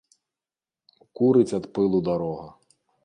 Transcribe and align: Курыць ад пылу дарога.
Курыць 1.19 1.55
ад 1.59 1.67
пылу 1.77 1.99
дарога. 2.09 2.47